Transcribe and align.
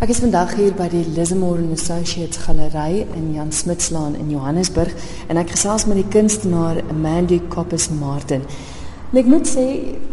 Ek 0.00 0.08
is 0.08 0.22
vandag 0.22 0.54
hier 0.56 0.72
by 0.72 0.86
die 0.88 1.02
Lismore 1.12 1.60
Associates 1.74 2.38
Galery 2.40 3.02
in 3.18 3.34
Jan 3.34 3.50
Smitslaan 3.52 4.14
in 4.16 4.30
Johannesburg 4.32 4.94
en 5.28 5.36
ek 5.36 5.52
gesels 5.52 5.84
met 5.84 6.00
die 6.00 6.06
kunstenaar 6.08 6.80
Mandy 6.88 7.36
Coppes 7.52 7.90
Martin. 7.92 8.46
En 9.10 9.18
ek 9.18 9.26
moet 9.26 9.48
sê 9.48 9.64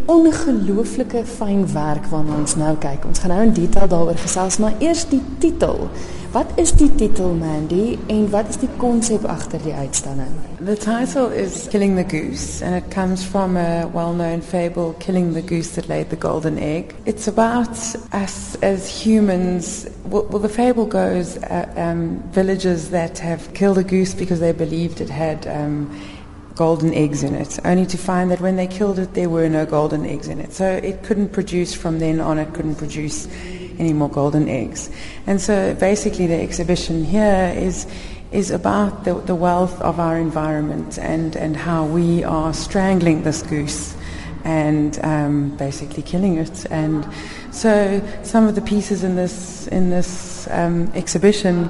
ongelooflike 0.09 1.21
fyn 1.29 1.67
werk 1.69 2.07
waarna 2.09 2.39
ons 2.39 2.55
nou 2.57 2.71
kyk. 2.81 3.03
Ons 3.05 3.19
gaan 3.21 3.29
nou 3.35 3.43
in 3.45 3.51
detail 3.53 3.91
daaroor 3.91 4.17
gesels, 4.17 4.57
maar 4.57 4.73
eers 4.81 5.03
die 5.11 5.21
titel. 5.43 5.85
Wat 6.33 6.49
is 6.57 6.73
die 6.75 6.89
titel 6.97 7.35
Mandy 7.37 7.97
en 8.11 8.25
wat 8.33 8.49
is 8.49 8.57
die 8.59 8.69
konsep 8.81 9.23
agter 9.29 9.61
die 9.63 9.73
uitstalling? 9.73 10.33
The 10.59 10.75
title 10.75 11.29
is 11.29 11.67
Killing 11.69 11.95
the 11.95 12.03
Goose 12.03 12.65
and 12.65 12.75
it 12.75 12.89
comes 12.91 13.23
from 13.23 13.55
a 13.55 13.87
well-known 13.93 14.41
fable 14.41 14.93
Killing 14.99 15.33
the 15.33 15.41
Goose 15.41 15.75
that 15.75 15.87
laid 15.87 16.09
the 16.09 16.17
golden 16.17 16.57
egg. 16.57 16.95
It's 17.05 17.27
about 17.27 17.77
us 18.11 18.57
as 18.61 18.89
humans. 18.89 19.87
Well, 20.09 20.25
well 20.29 20.41
the 20.41 20.49
fable 20.49 20.85
goes 20.85 21.37
uh, 21.37 21.71
um, 21.77 22.19
villages 22.33 22.89
that 22.89 23.19
have 23.19 23.53
killed 23.53 23.77
a 23.77 23.83
goose 23.83 24.13
because 24.13 24.39
they 24.39 24.51
believed 24.51 25.01
it 25.01 25.09
had 25.09 25.47
um, 25.47 25.87
golden 26.57 26.93
eggs 26.93 27.23
in 27.23 27.35
it, 27.35 27.59
only 27.63 27.85
to 27.85 27.97
find 27.97 28.31
that 28.31 28.41
when 28.41 28.55
they 28.55 28.67
killed 28.67 28.99
it, 28.99 29.13
there 29.13 29.29
were 29.29 29.47
no 29.47 29.65
golden 29.65 30.05
eggs 30.05 30.27
in 30.27 30.39
it. 30.39 30.51
So 30.53 30.65
it 30.65 31.03
couldn't 31.03 31.29
produce 31.29 31.73
from 31.73 31.99
then 31.99 32.19
on, 32.19 32.39
it 32.39 32.53
couldn't 32.53 32.75
produce 32.75 33.27
any 33.79 33.93
more 33.93 34.09
golden 34.09 34.49
eggs. 34.49 34.89
And 35.27 35.39
so 35.39 35.75
basically, 35.75 36.27
the 36.27 36.41
exhibition 36.41 37.05
here 37.05 37.53
is. 37.55 37.87
Is 38.29 38.51
about 38.51 39.05
the, 39.05 39.13
the 39.13 39.33
wealth 39.33 39.81
of 39.81 40.01
our 40.01 40.19
environment 40.19 40.99
and, 40.99 41.37
and 41.37 41.55
how 41.55 41.85
we 41.85 42.25
are 42.25 42.53
strangling 42.53 43.23
this 43.23 43.41
goose 43.41 43.95
and 44.43 44.99
um, 45.03 45.55
basically 45.55 46.03
killing 46.03 46.37
it. 46.37 46.65
And 46.69 47.07
so 47.51 48.01
some 48.23 48.45
of 48.45 48.55
the 48.55 48.61
pieces 48.61 49.03
in 49.03 49.15
this 49.15 49.67
in 49.67 49.91
this 49.91 50.45
um, 50.51 50.91
exhibition 50.93 51.69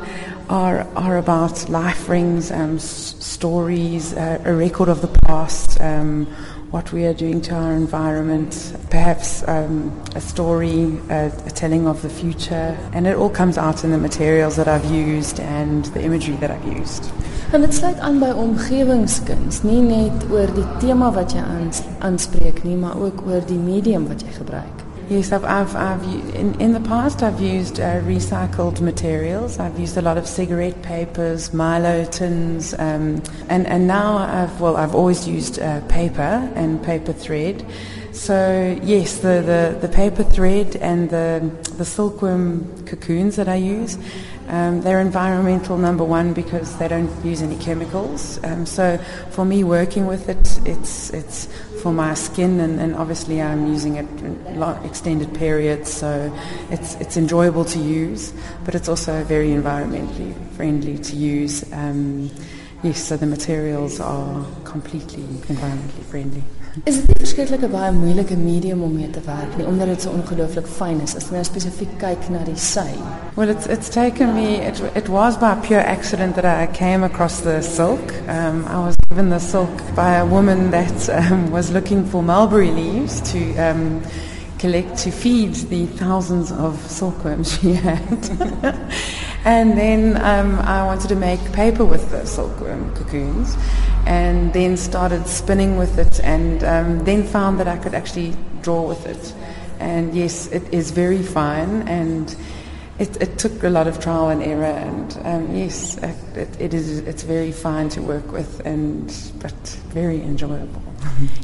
are 0.50 0.88
are 0.96 1.18
about 1.18 1.70
life 1.70 2.10
rings, 2.10 2.52
um, 2.52 2.76
s- 2.78 3.16
stories, 3.20 4.14
uh, 4.14 4.40
a 4.46 4.54
record 4.54 4.90
of 4.90 5.02
the 5.02 5.08
past, 5.28 5.80
um, 5.82 6.26
what 6.72 6.92
we 6.92 7.06
are 7.06 7.14
doing 7.14 7.42
to 7.42 7.54
our 7.56 7.72
environment, 7.74 8.74
perhaps 8.90 9.44
um, 9.48 9.92
a 10.16 10.22
story, 10.22 10.98
a, 11.10 11.28
a 11.46 11.52
telling 11.52 11.88
of 11.88 12.02
the 12.02 12.10
future, 12.10 12.78
and 12.94 13.08
it 13.08 13.16
all 13.16 13.30
comes 13.30 13.58
out 13.58 13.84
in 13.84 13.92
the 13.92 13.98
materials 13.98 14.56
that 14.56 14.68
I've 14.68 14.90
used 14.92 15.40
and 15.40 15.86
the 15.94 16.02
imagery 16.04 16.36
that 16.38 16.52
I've 16.52 16.80
used. 16.80 17.04
En 17.52 17.62
dit 17.62 17.74
sluit 17.74 18.00
aan 18.00 18.20
by 18.20 18.32
omgewingskuns, 18.36 19.62
nie 19.64 19.80
net 19.82 20.26
oor 20.32 20.52
die 20.56 20.66
tema 20.80 21.12
wat 21.16 21.32
jy 21.32 21.40
aans, 21.40 21.82
aanspreek 22.04 22.64
nie, 22.64 22.76
maar 22.76 22.98
ook 23.00 23.24
oor 23.28 23.40
die 23.48 23.60
medium 23.60 24.08
wat 24.08 24.22
jy 24.22 24.34
gebruik. 24.36 24.84
Yes, 25.10 25.32
I've, 25.32 25.46
I've, 25.46 25.74
I've 25.74 26.04
in, 26.36 26.60
in 26.60 26.74
the 26.74 26.82
past 26.82 27.24
I've 27.24 27.40
used 27.40 27.80
uh, 27.80 28.02
recycled 28.02 28.82
materials. 28.82 29.58
I've 29.58 29.80
used 29.80 29.96
a 29.96 30.02
lot 30.02 30.18
of 30.18 30.28
cigarette 30.28 30.82
papers, 30.82 31.54
Milo 31.54 32.04
tins, 32.04 32.74
um, 32.74 33.24
and 33.48 33.66
and 33.68 33.88
now 33.88 34.18
I've 34.18 34.60
well 34.60 34.76
I've 34.76 34.94
always 34.94 35.26
used 35.26 35.60
uh, 35.60 35.80
paper 35.88 36.52
and 36.56 36.84
paper 36.84 37.14
thread. 37.14 37.66
So 38.12 38.78
yes, 38.84 39.20
the, 39.20 39.42
the, 39.80 39.88
the 39.88 39.94
paper 39.94 40.24
thread 40.24 40.76
and 40.76 41.10
the 41.10 41.50
the 41.78 41.86
silkworm 41.86 42.86
cocoons 42.86 43.38
that 43.38 43.48
I 43.48 43.56
use, 43.56 43.98
um, 44.50 44.82
they're 44.82 45.00
environmental 45.00 45.78
number 45.78 46.04
one 46.04 46.34
because 46.34 46.78
they 46.80 46.90
don't 46.90 47.10
use 47.24 47.42
any 47.42 47.56
chemicals. 47.56 48.44
Um, 48.44 48.66
so 48.66 48.98
for 49.30 49.46
me 49.46 49.64
working 49.64 50.06
with 50.06 50.28
it, 50.28 50.60
it's 50.68 51.12
it's 51.12 51.48
for 51.88 51.94
my 51.94 52.14
skin, 52.16 52.60
and, 52.60 52.82
and 52.82 52.94
obviously 52.98 53.42
I'm 53.42 53.66
using 53.68 53.96
it 53.96 54.08
extended 54.84 55.34
periods, 55.34 55.90
so 55.90 56.10
it's 56.70 56.96
it's 56.96 57.16
enjoyable 57.16 57.64
to 57.64 57.80
use, 57.80 58.34
but 58.66 58.76
it's 58.76 58.90
also 58.90 59.24
very 59.24 59.52
environmentally 59.52 60.34
friendly 60.58 60.98
to 60.98 61.16
use. 61.16 61.64
Um, 61.72 62.30
yes, 62.84 63.02
so 63.02 63.16
the 63.16 63.26
materials 63.26 64.02
are 64.02 64.46
completely 64.66 65.24
environmentally 65.48 66.04
friendly. 66.12 66.44
Is 66.84 66.96
dit 66.98 67.08
nie 67.08 67.18
verskriklik 67.24 67.64
'n 67.64 67.72
baie 67.72 67.92
moeilike 67.92 68.38
medium 68.38 68.84
om 68.84 68.94
mee 68.94 69.10
te 69.10 69.22
werk 69.26 69.58
nie 69.58 69.66
omdat 69.66 69.88
dit 69.88 70.02
so 70.02 70.12
ongelooflik 70.12 70.68
fyn 70.68 71.02
is 71.02 71.16
as 71.16 71.30
jy 71.30 71.40
nou 71.40 71.44
spesifiek 71.44 71.98
kyk 72.04 72.30
na 72.30 72.44
die 72.44 72.60
sy? 72.60 72.92
Well, 73.38 73.50
it's, 73.50 73.66
it's 73.66 73.90
taken 73.90 74.36
me, 74.36 74.60
it, 74.60 74.84
it 74.94 75.08
was 75.08 75.38
by 75.38 75.56
pure 75.68 75.86
accident 75.96 76.36
that 76.36 76.46
I 76.46 76.68
came 76.68 77.06
across 77.06 77.40
the 77.40 77.62
silk. 77.62 78.14
Um, 78.28 78.66
I 78.68 78.80
was 78.86 78.97
given 79.10 79.30
the 79.30 79.40
silk 79.40 79.70
by 79.96 80.16
a 80.16 80.26
woman 80.26 80.70
that 80.70 81.10
um, 81.10 81.50
was 81.50 81.72
looking 81.72 82.06
for 82.06 82.22
mulberry 82.22 82.72
leaves 82.72 83.22
to 83.22 83.56
um, 83.56 84.04
collect 84.60 84.98
to 84.98 85.12
feed 85.12 85.54
the 85.54 85.86
thousands 85.86 86.52
of 86.52 86.76
silkworms 86.92 87.58
she 87.58 87.72
had. 87.88 88.02
and 89.46 89.78
then 89.78 90.18
um, 90.18 90.60
I 90.60 90.86
wanted 90.86 91.08
to 91.08 91.16
make 91.16 91.40
paper 91.54 91.86
with 91.86 92.10
the 92.12 92.26
silkworm 92.26 92.94
cocoons 92.96 93.56
and 94.06 94.52
then 94.52 94.76
started 94.76 95.26
spinning 95.26 95.78
with 95.78 95.98
it 95.98 96.20
and 96.20 96.62
um, 96.66 97.06
then 97.06 97.24
found 97.24 97.62
that 97.62 97.68
I 97.68 97.78
could 97.78 97.94
actually 97.94 98.36
draw 98.62 98.82
with 98.82 99.06
it. 99.06 99.34
And 99.80 100.14
yes, 100.14 100.48
it 100.48 100.74
is 100.74 100.92
very 100.92 101.24
fine 101.24 101.88
and 101.88 102.36
it, 103.00 103.22
it 103.22 103.38
took 103.38 103.64
a 103.64 103.70
lot 103.70 103.88
of 103.88 104.00
trial 104.00 104.30
and 104.30 104.42
error, 104.42 104.66
and 104.66 105.20
um, 105.24 105.56
yes, 105.56 105.98
it, 105.98 106.50
it, 106.60 106.74
is. 106.74 107.00
It's 107.00 107.24
very 107.24 107.52
fine 107.52 107.90
to 107.90 108.02
work 108.02 108.32
with, 108.32 108.66
and 108.66 109.08
but 109.40 109.54
very 109.94 110.22
enjoyable. 110.22 110.82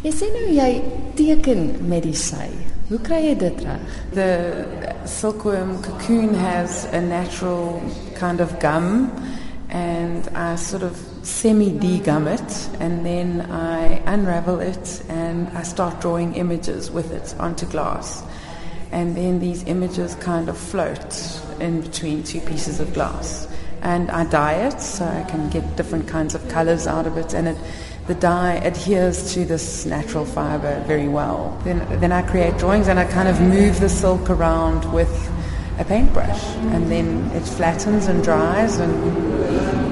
Jy 0.04 0.12
sê 0.14 0.30
nou 0.34 0.50
jy 0.54 0.72
teken 1.18 1.68
met 1.90 2.06
die 2.06 2.18
sy. 2.18 2.50
Hoe 2.90 3.00
kry 3.06 3.22
jy 3.28 3.36
dit 3.42 3.62
reg? 3.66 3.94
The 4.18 4.30
silkworm 5.10 5.78
cocoon 5.86 6.34
has 6.34 6.86
a 6.92 7.02
natural 7.02 7.82
kind 8.18 8.42
of 8.42 8.58
gum, 8.60 9.12
and 9.70 10.28
I 10.36 10.56
sort 10.56 10.84
of 10.84 10.98
semi 11.22 11.72
degum 11.72 12.28
it, 12.28 12.82
and 12.82 13.06
then 13.06 13.42
I 13.50 14.02
unravel 14.10 14.60
it, 14.60 15.04
and 15.08 15.50
I 15.58 15.64
start 15.64 16.02
drawing 16.02 16.36
images 16.36 16.90
with 16.90 17.12
it 17.12 17.36
onto 17.40 17.66
glass. 17.68 18.24
And 18.92 19.18
then 19.18 19.40
these 19.40 19.64
images 19.66 20.14
kind 20.16 20.50
of 20.50 20.58
float 20.58 21.42
in 21.60 21.82
between 21.82 22.24
two 22.24 22.40
pieces 22.42 22.80
of 22.80 22.94
glass. 22.94 23.48
And 23.82 24.10
I 24.12 24.26
dye 24.26 24.68
it 24.68 24.80
so 24.80 25.06
I 25.06 25.24
can 25.30 25.50
get 25.50 25.76
different 25.76 26.08
kinds 26.08 26.36
of 26.36 26.48
colors 26.50 26.88
out 26.88 27.06
of 27.06 27.18
it, 27.18 27.34
and 27.34 27.50
it, 27.50 27.58
the 28.08 28.16
dye 28.16 28.56
adheres 28.56 29.34
to 29.34 29.46
this 29.46 29.86
natural 29.86 30.26
fiber 30.26 30.82
very 30.88 31.08
well. 31.08 31.60
Then, 31.64 31.80
then 32.00 32.12
I 32.12 32.22
create 32.22 32.58
drawings 32.58 32.88
and 32.88 33.00
I 33.00 33.06
kind 33.06 33.28
of 33.28 33.40
move 33.42 33.80
the 33.80 33.90
silk 33.90 34.30
around 34.30 34.92
with 34.94 35.12
a 35.80 35.86
paintbrush, 35.86 36.44
and 36.74 36.90
then 36.90 37.30
it 37.32 37.42
flattens 37.42 38.08
and 38.08 38.24
dries, 38.24 38.78
and 38.78 38.94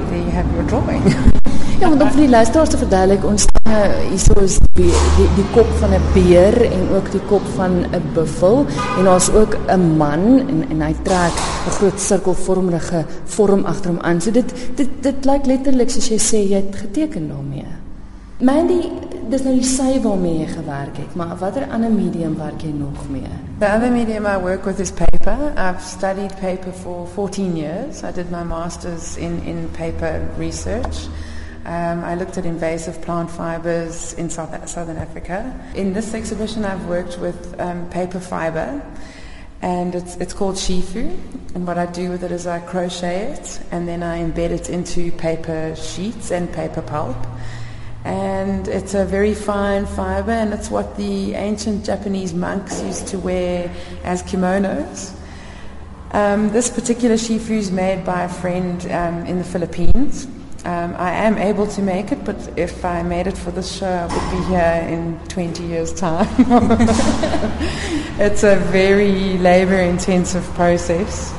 there 0.10 0.24
you 0.24 0.32
have 0.32 0.52
your 0.54 0.64
drawing. 0.64 1.42
Ja, 1.82 1.90
want 1.90 2.02
om 2.06 2.12
vir 2.14 2.28
die 2.28 2.30
luisteraars 2.30 2.70
te 2.70 2.78
verduidelik, 2.78 3.24
ons 3.26 3.48
staan 3.48 3.72
nou 3.72 3.86
hierso 4.12 4.36
is 4.44 4.60
die, 4.78 4.92
die 5.18 5.24
die 5.34 5.46
kop 5.56 5.70
van 5.80 5.96
'n 5.98 6.04
beer 6.14 6.54
en 6.68 6.84
ook 6.94 7.08
die 7.10 7.22
kop 7.26 7.46
van 7.56 7.80
'n 7.90 8.04
buffel 8.14 8.66
en 8.98 9.04
daar's 9.10 9.30
ook 9.34 9.58
'n 9.66 9.98
man 9.98 10.46
en 10.46 10.60
en 10.70 10.82
hy 10.82 10.94
trek 11.02 11.34
'n 11.66 11.74
groot 11.80 12.00
sirkelvormige 12.00 13.06
vorm 13.26 13.66
agter 13.66 13.90
hom 13.90 14.00
aan. 14.00 14.22
So 14.22 14.32
dit 14.32 14.54
dit 14.76 14.90
dit 15.02 15.26
lyk 15.26 15.46
letterlik 15.46 15.90
soos 15.90 16.08
jy 16.10 16.20
sê 16.20 16.50
jy 16.50 16.56
het 16.56 16.76
geteken 16.76 17.28
daarmee. 17.28 17.66
Mandy, 18.38 18.92
dis 19.30 19.44
nou 19.44 19.56
die 19.56 19.64
sy 19.64 20.02
waarmee 20.02 20.40
jy 20.40 20.48
gewerk 20.48 20.98
het, 20.98 21.16
maar 21.16 21.38
watter 21.40 21.68
ander 21.72 21.92
medium 21.92 22.38
werk 22.38 22.62
jy 22.62 22.74
nog 22.78 23.10
mee? 23.10 23.34
The 23.60 23.76
other 23.76 23.92
medium 23.92 24.26
I 24.26 24.38
work 24.38 24.66
with 24.66 24.80
is 24.80 24.92
paper. 24.92 25.38
I've 25.58 25.82
studied 25.82 26.36
paper 26.40 26.72
for 26.72 27.08
14 27.08 27.58
years. 27.58 28.04
I 28.04 28.12
did 28.14 28.30
my 28.30 28.44
master's 28.44 29.18
in, 29.18 29.42
in 29.46 29.70
paper 29.72 30.22
research. 30.38 31.10
Um, 31.64 32.04
I 32.04 32.16
looked 32.16 32.40
at 32.40 32.46
invasive 32.46 33.02
plant 33.04 33.30
fibers 33.30 34.14
in 34.14 34.32
South, 34.32 34.68
Southern 34.68 34.98
Africa. 34.98 35.54
In 35.76 35.94
this 35.94 36.16
exhibition, 36.16 36.66
I've 36.66 36.86
worked 36.88 37.20
with 37.20 37.60
um, 37.60 37.88
paper 37.92 38.20
fiber, 38.20 38.82
and 39.62 39.94
it's, 39.94 40.16
it's 40.16 40.34
called 40.34 40.56
shifu. 40.56 41.16
And 41.54 41.68
what 41.68 41.78
I 41.78 41.86
do 41.86 42.10
with 42.10 42.24
it 42.24 42.32
is 42.32 42.48
I 42.48 42.62
crochet 42.62 43.34
it, 43.34 43.62
and 43.72 43.88
then 43.88 44.02
I 44.02 44.24
embed 44.24 44.50
it 44.50 44.70
into 44.72 45.12
paper 45.12 45.76
sheets 45.76 46.32
and 46.32 46.52
paper 46.52 46.82
pulp. 46.82 47.18
And 48.06 48.68
it's 48.68 48.96
a 48.96 49.06
very 49.06 49.36
fine 49.36 49.86
fiber, 49.86 50.32
and 50.32 50.56
it's 50.56 50.72
what 50.72 50.98
the 50.98 51.36
ancient 51.36 51.86
Japanese 51.86 52.34
monks 52.34 52.82
used 52.82 53.08
to 53.10 53.20
wear 53.20 53.72
as 54.04 54.24
kimonos. 54.24 55.16
Um, 56.12 56.50
this 56.50 56.72
particular 56.72 57.16
shifu 57.16 57.52
is 57.52 57.72
made 57.72 58.04
by 58.04 58.24
a 58.24 58.30
friend 58.30 58.84
um, 58.92 59.28
in 59.28 59.38
the 59.38 59.44
Philippines. 59.44 60.28
Um, 60.64 60.96
I 60.96 61.12
am 61.12 61.40
able 61.40 61.66
to 61.66 61.82
make 61.82 62.12
it, 62.12 62.24
but 62.24 62.38
if 62.56 62.86
I 62.86 63.02
made 63.02 63.26
it 63.26 63.36
for 63.36 63.50
this 63.50 63.76
show, 63.76 63.88
I 63.88 64.06
would 64.06 64.32
be 64.32 64.48
here 64.48 64.88
in 64.88 65.20
20 65.28 65.64
years' 65.64 65.92
time. 65.92 66.28
it's 68.20 68.44
a 68.44 68.58
very 68.58 69.40
labor 69.40 69.80
intensive 69.80 70.44
process. 70.54 71.34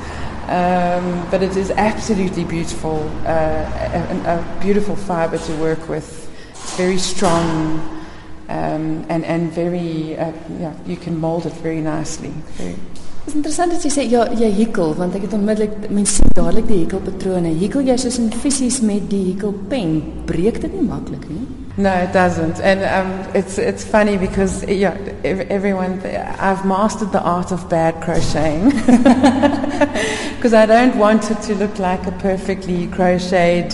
Um, 0.48 1.24
but 1.30 1.40
it 1.40 1.56
is 1.56 1.70
absolutely 1.70 2.44
beautiful, 2.44 3.08
uh, 3.24 3.30
a, 4.26 4.58
a 4.58 4.60
beautiful 4.60 4.96
fiber 4.96 5.38
to 5.38 5.54
work 5.54 5.88
with. 5.88 6.28
It's 6.50 6.76
very 6.76 6.98
strong 6.98 8.01
um, 8.48 9.04
and, 9.08 9.24
and 9.24 9.52
very, 9.52 10.16
uh, 10.18 10.32
yeah, 10.58 10.74
you 10.86 10.96
can 10.96 11.18
mold 11.18 11.46
it 11.46 11.52
very 11.54 11.80
nicely. 11.80 12.32
Very, 12.56 12.76
Dit 13.22 13.30
is 13.30 13.36
interessant 13.38 13.70
dat 13.70 13.84
jy 13.86 13.90
sê 13.94 14.02
ja, 14.10 14.24
jy 14.34 14.48
hekel 14.56 14.96
want 14.98 15.14
ek 15.14 15.28
het 15.28 15.34
onmiddellik 15.36 15.84
mense 15.94 16.16
sien 16.16 16.32
dadelik 16.34 16.66
die 16.66 16.80
hekelpatrone. 16.80 17.52
Hekel 17.60 17.84
jy 17.86 17.94
soos 18.02 18.16
in 18.18 18.32
fisies 18.34 18.80
met 18.82 19.04
die 19.12 19.20
hekelpen? 19.28 19.92
Breek 20.26 20.58
dit 20.64 20.72
nie 20.74 20.82
maklik 20.88 21.28
nie? 21.30 21.44
No, 21.76 21.92
it 22.02 22.12
doesn't. 22.12 22.58
And 22.60 22.82
um, 22.82 23.12
it's 23.32 23.58
it's 23.58 23.84
funny 23.84 24.18
because 24.18 24.64
yeah, 24.66 24.98
everyone 25.22 26.02
I've 26.40 26.64
mastered 26.66 27.12
the 27.12 27.22
art 27.22 27.52
of 27.52 27.68
bad 27.70 28.02
crocheting 28.02 28.70
because 30.34 30.52
I 30.52 30.66
don't 30.66 30.98
want 30.98 31.30
it 31.30 31.40
to 31.42 31.54
look 31.54 31.78
like 31.78 32.04
a 32.08 32.12
perfectly 32.18 32.88
crocheted 32.88 33.72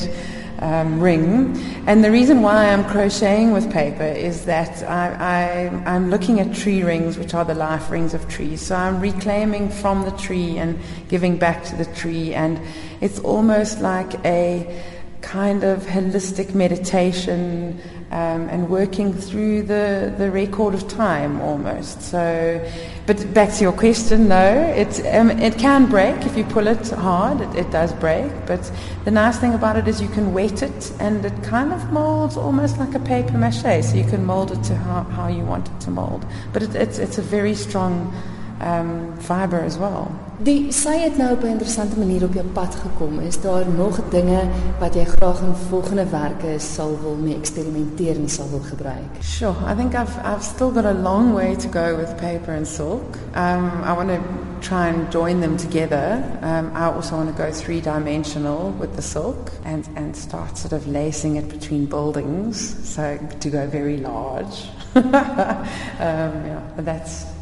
um, 0.60 1.00
ring. 1.00 1.56
And 1.86 2.04
the 2.04 2.10
reason 2.10 2.42
why 2.42 2.70
I'm 2.70 2.84
crocheting 2.84 3.52
with 3.52 3.70
paper 3.72 4.02
is 4.02 4.44
that 4.46 4.82
I, 4.82 5.70
I, 5.74 5.94
I'm 5.94 6.10
looking 6.10 6.40
at 6.40 6.54
tree 6.54 6.82
rings, 6.82 7.18
which 7.18 7.34
are 7.34 7.44
the 7.44 7.54
life 7.54 7.90
rings 7.90 8.14
of 8.14 8.28
trees. 8.28 8.60
So 8.60 8.74
I'm 8.74 9.00
reclaiming 9.00 9.68
from 9.68 10.02
the 10.02 10.12
tree 10.12 10.58
and 10.58 10.78
giving 11.08 11.36
back 11.36 11.64
to 11.64 11.76
the 11.76 11.86
tree. 11.86 12.34
And 12.34 12.60
it's 13.00 13.18
almost 13.20 13.80
like 13.80 14.14
a 14.24 14.82
kind 15.20 15.64
of 15.64 15.82
holistic 15.82 16.54
meditation 16.54 17.80
um, 18.10 18.48
and 18.48 18.68
working 18.70 19.12
through 19.12 19.62
the, 19.62 20.14
the 20.16 20.30
record 20.30 20.74
of 20.74 20.88
time 20.88 21.40
almost. 21.42 22.00
So, 22.00 22.66
but 23.06 23.34
back 23.34 23.52
to 23.54 23.62
your 23.62 23.72
question, 23.72 24.28
though, 24.28 24.72
it, 24.76 25.04
um, 25.14 25.30
it 25.30 25.58
can 25.58 25.86
break 25.86 26.16
if 26.24 26.36
you 26.36 26.44
pull 26.44 26.66
it 26.66 26.88
hard, 26.90 27.40
it, 27.40 27.54
it, 27.54 27.70
does 27.70 27.92
break. 27.92 28.30
But 28.46 28.70
the 29.04 29.10
nice 29.10 29.38
thing 29.38 29.52
about 29.52 29.76
it 29.76 29.86
is 29.88 30.00
you 30.00 30.08
can 30.08 30.32
wet 30.32 30.62
it 30.62 30.92
and 31.00 31.24
it 31.24 31.42
kind 31.42 31.72
of 31.72 31.92
molds 31.92 32.36
almost 32.36 32.78
like 32.78 32.94
a 32.94 33.00
paper 33.00 33.36
mache. 33.36 33.84
So 33.84 33.96
you 33.96 34.04
can 34.04 34.24
mold 34.24 34.52
it 34.52 34.62
to 34.64 34.76
how, 34.76 35.02
how 35.04 35.28
you 35.28 35.44
want 35.44 35.68
it 35.68 35.80
to 35.80 35.90
mold. 35.90 36.24
But 36.52 36.62
it, 36.62 36.74
it's, 36.74 36.98
it's 36.98 37.18
a 37.18 37.22
very 37.22 37.54
strong 37.54 38.14
um, 38.60 39.16
fiber 39.18 39.60
as 39.60 39.78
well. 39.78 40.08
Die 40.38 40.68
sy 40.70 40.92
het 41.02 41.16
nou 41.18 41.32
op 41.32 41.42
'n 41.42 41.46
interessante 41.46 41.98
manier 41.98 42.22
op 42.24 42.34
jou 42.34 42.46
pad 42.46 42.74
gekom. 42.74 43.18
Is 43.18 43.40
daar 43.40 43.66
nog 43.76 44.00
dinge 44.10 44.40
wat 44.78 44.94
jy 44.94 45.04
graag 45.04 45.40
in 45.40 45.54
volgende 45.68 46.06
werke 46.06 46.58
sal 46.58 46.98
wil 47.02 47.14
mee 47.14 47.36
eksperimenteer 47.36 48.16
en 48.16 48.28
sal 48.28 48.48
wil 48.50 48.60
gebruik? 48.60 49.12
Sure, 49.20 49.54
I 49.72 49.74
think 49.74 49.94
I've 49.94 50.18
I've 50.24 50.44
still 50.44 50.70
got 50.70 50.84
a 50.84 50.92
long 50.92 51.34
way 51.34 51.56
to 51.56 51.68
go 51.68 51.96
with 51.96 52.16
paper 52.16 52.54
and 52.54 52.66
silk. 52.66 53.16
Um 53.34 53.70
I 53.84 53.92
want 53.92 54.08
to 54.08 54.20
try 54.60 54.88
and 54.88 55.12
join 55.12 55.40
them 55.40 55.56
together. 55.56 56.22
Um 56.42 56.70
I 56.74 56.94
also 56.94 57.16
want 57.16 57.36
to 57.36 57.42
go 57.44 57.52
three-dimensional 57.52 58.74
with 58.80 58.94
the 58.94 59.02
silk 59.02 59.50
and 59.64 59.88
and 59.96 60.16
start 60.16 60.58
sort 60.58 60.72
of 60.72 60.86
lacing 60.86 61.36
it 61.36 61.48
between 61.48 61.86
buildings 61.86 62.76
so 62.84 63.18
to 63.40 63.50
go 63.50 63.66
very 63.66 63.96
large. 63.96 64.70
um 64.94 66.32
yeah, 66.46 66.60
but 66.76 66.84
that's 66.84 67.37